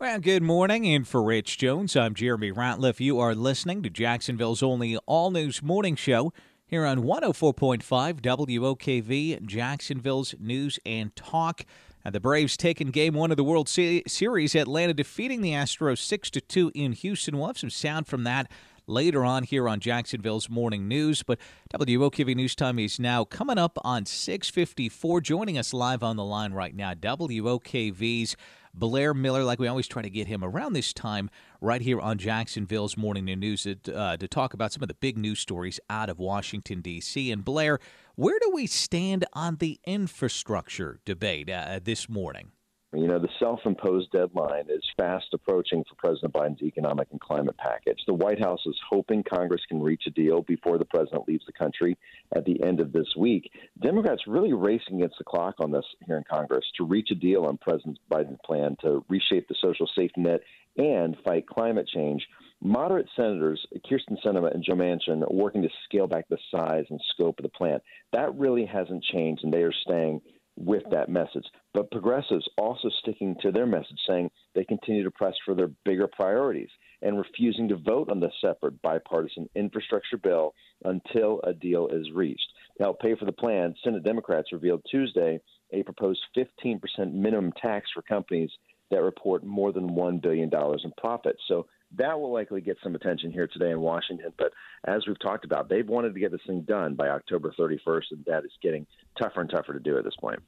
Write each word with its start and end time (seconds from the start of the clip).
Well, 0.00 0.20
good 0.20 0.44
morning. 0.44 0.86
And 0.86 1.08
for 1.08 1.20
Rich 1.20 1.58
Jones, 1.58 1.96
I'm 1.96 2.14
Jeremy 2.14 2.52
Ratliff. 2.52 3.00
You 3.00 3.18
are 3.18 3.34
listening 3.34 3.82
to 3.82 3.90
Jacksonville's 3.90 4.62
only 4.62 4.96
all 5.06 5.32
news 5.32 5.60
morning 5.60 5.96
show 5.96 6.32
here 6.68 6.86
on 6.86 7.02
104.5 7.02 7.82
WOKV, 8.20 9.44
Jacksonville's 9.44 10.36
News 10.38 10.78
and 10.86 11.16
Talk. 11.16 11.64
And 12.04 12.14
the 12.14 12.20
Braves 12.20 12.56
taking 12.56 12.92
game 12.92 13.14
one 13.14 13.32
of 13.32 13.36
the 13.36 13.42
World 13.42 13.68
Series, 13.68 14.54
Atlanta 14.54 14.94
defeating 14.94 15.40
the 15.40 15.50
Astros 15.50 15.98
6 15.98 16.30
2 16.30 16.70
in 16.76 16.92
Houston. 16.92 17.36
We'll 17.36 17.48
have 17.48 17.58
some 17.58 17.68
sound 17.68 18.06
from 18.06 18.22
that 18.22 18.48
later 18.86 19.24
on 19.24 19.42
here 19.42 19.68
on 19.68 19.80
Jacksonville's 19.80 20.48
Morning 20.48 20.86
News. 20.86 21.24
But 21.24 21.40
WOKV 21.74 22.36
News 22.36 22.54
Time 22.54 22.78
is 22.78 23.00
now 23.00 23.24
coming 23.24 23.58
up 23.58 23.76
on 23.82 24.06
654. 24.06 25.22
Joining 25.22 25.58
us 25.58 25.74
live 25.74 26.04
on 26.04 26.14
the 26.14 26.24
line 26.24 26.52
right 26.52 26.76
now, 26.76 26.94
WOKV's 26.94 28.36
Blair 28.78 29.12
Miller, 29.14 29.44
like 29.44 29.58
we 29.58 29.66
always 29.66 29.88
try 29.88 30.02
to 30.02 30.10
get 30.10 30.28
him 30.28 30.44
around 30.44 30.72
this 30.72 30.92
time 30.92 31.30
right 31.60 31.80
here 31.80 32.00
on 32.00 32.18
Jacksonville's 32.18 32.96
Morning 32.96 33.24
News 33.24 33.66
uh, 33.66 34.16
to 34.16 34.28
talk 34.28 34.54
about 34.54 34.72
some 34.72 34.82
of 34.82 34.88
the 34.88 34.94
big 34.94 35.18
news 35.18 35.40
stories 35.40 35.80
out 35.90 36.08
of 36.08 36.18
Washington, 36.18 36.80
D.C. 36.80 37.30
And 37.30 37.44
Blair, 37.44 37.78
where 38.14 38.38
do 38.40 38.50
we 38.52 38.66
stand 38.66 39.24
on 39.32 39.56
the 39.56 39.80
infrastructure 39.84 41.00
debate 41.04 41.50
uh, 41.50 41.80
this 41.82 42.08
morning? 42.08 42.52
You 42.94 43.06
know, 43.06 43.18
the 43.18 43.28
self 43.38 43.60
imposed 43.66 44.10
deadline 44.12 44.64
is 44.70 44.82
fast 44.96 45.26
approaching 45.34 45.84
for 45.84 45.94
President 45.96 46.32
Biden's 46.32 46.62
economic 46.62 47.08
and 47.10 47.20
climate 47.20 47.56
package. 47.58 47.98
The 48.06 48.14
White 48.14 48.42
House 48.42 48.62
is 48.64 48.80
hoping 48.88 49.22
Congress 49.22 49.60
can 49.68 49.82
reach 49.82 50.04
a 50.06 50.10
deal 50.10 50.40
before 50.40 50.78
the 50.78 50.86
president 50.86 51.28
leaves 51.28 51.44
the 51.44 51.52
country 51.52 51.98
at 52.34 52.46
the 52.46 52.62
end 52.62 52.80
of 52.80 52.92
this 52.92 53.14
week. 53.14 53.52
Democrats 53.82 54.22
really 54.26 54.54
racing 54.54 54.96
against 54.96 55.18
the 55.18 55.24
clock 55.24 55.56
on 55.58 55.70
this 55.70 55.84
here 56.06 56.16
in 56.16 56.24
Congress 56.30 56.64
to 56.78 56.86
reach 56.86 57.10
a 57.10 57.14
deal 57.14 57.44
on 57.44 57.58
President 57.58 57.98
Biden's 58.10 58.40
plan 58.42 58.74
to 58.80 59.04
reshape 59.10 59.48
the 59.48 59.56
social 59.62 59.88
safety 59.94 60.22
net 60.22 60.40
and 60.78 61.14
fight 61.26 61.46
climate 61.46 61.88
change. 61.92 62.26
Moderate 62.62 63.08
senators 63.14 63.64
Kyrsten 63.88 64.16
Sinema 64.24 64.54
and 64.54 64.64
Joe 64.64 64.74
Manchin 64.74 65.22
are 65.22 65.34
working 65.34 65.60
to 65.60 65.68
scale 65.84 66.06
back 66.06 66.26
the 66.30 66.38
size 66.50 66.86
and 66.88 67.00
scope 67.12 67.38
of 67.38 67.42
the 67.42 67.50
plan. 67.50 67.80
That 68.14 68.34
really 68.34 68.64
hasn't 68.64 69.04
changed, 69.04 69.44
and 69.44 69.52
they 69.52 69.62
are 69.62 69.74
staying 69.86 70.22
with 70.58 70.82
that 70.90 71.08
message. 71.08 71.44
But 71.72 71.90
progressives 71.90 72.48
also 72.58 72.88
sticking 73.00 73.36
to 73.42 73.52
their 73.52 73.66
message, 73.66 73.98
saying 74.06 74.30
they 74.54 74.64
continue 74.64 75.04
to 75.04 75.10
press 75.10 75.34
for 75.44 75.54
their 75.54 75.70
bigger 75.84 76.08
priorities 76.08 76.70
and 77.02 77.18
refusing 77.18 77.68
to 77.68 77.76
vote 77.76 78.10
on 78.10 78.20
the 78.20 78.30
separate 78.40 78.80
bipartisan 78.82 79.48
infrastructure 79.54 80.16
bill 80.16 80.54
until 80.84 81.40
a 81.44 81.52
deal 81.52 81.88
is 81.88 82.10
reached. 82.12 82.48
To 82.78 82.84
help 82.84 83.00
pay 83.00 83.14
for 83.14 83.24
the 83.24 83.32
plan, 83.32 83.74
Senate 83.82 84.04
Democrats 84.04 84.52
revealed 84.52 84.82
Tuesday 84.90 85.40
a 85.72 85.82
proposed 85.82 86.20
15% 86.36 86.80
minimum 87.12 87.52
tax 87.60 87.90
for 87.94 88.02
companies 88.02 88.50
that 88.90 89.02
report 89.02 89.44
more 89.44 89.72
than 89.72 89.90
$1 89.90 90.22
billion 90.22 90.50
in 90.52 90.92
profit. 90.96 91.36
So 91.46 91.66
that 91.96 92.18
will 92.18 92.32
likely 92.32 92.60
get 92.60 92.78
some 92.82 92.94
attention 92.94 93.32
here 93.32 93.46
today 93.46 93.70
in 93.70 93.80
Washington. 93.80 94.32
But 94.36 94.52
as 94.84 95.06
we've 95.06 95.18
talked 95.20 95.44
about, 95.44 95.68
they've 95.68 95.88
wanted 95.88 96.14
to 96.14 96.20
get 96.20 96.32
this 96.32 96.40
thing 96.46 96.62
done 96.62 96.94
by 96.94 97.08
October 97.08 97.52
31st, 97.58 98.02
and 98.10 98.24
that 98.26 98.44
is 98.44 98.52
getting 98.62 98.86
tougher 99.18 99.40
and 99.40 99.50
tougher 99.50 99.72
to 99.72 99.80
do 99.80 99.98
at 99.98 100.04
this 100.04 100.16
point. 100.20 100.40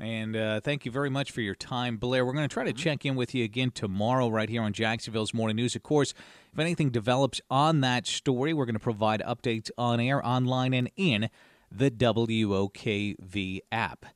And 0.00 0.34
uh, 0.36 0.60
thank 0.60 0.86
you 0.86 0.90
very 0.90 1.10
much 1.10 1.32
for 1.32 1.42
your 1.42 1.54
time, 1.54 1.98
Blair. 1.98 2.24
We're 2.24 2.32
going 2.32 2.48
to 2.48 2.52
try 2.52 2.64
to 2.64 2.72
check 2.72 3.04
in 3.04 3.14
with 3.14 3.34
you 3.34 3.44
again 3.44 3.70
tomorrow, 3.70 4.28
right 4.28 4.48
here 4.48 4.62
on 4.62 4.72
Jacksonville's 4.72 5.34
Morning 5.34 5.56
News. 5.56 5.76
Of 5.76 5.82
course, 5.82 6.14
if 6.52 6.58
anything 6.58 6.90
develops 6.90 7.42
on 7.50 7.82
that 7.82 8.06
story, 8.06 8.54
we're 8.54 8.64
going 8.64 8.74
to 8.74 8.80
provide 8.80 9.20
updates 9.20 9.70
on 9.76 10.00
air, 10.00 10.24
online, 10.26 10.72
and 10.72 10.90
in 10.96 11.28
the 11.70 11.90
WOKV 11.90 13.60
app. 13.70 14.06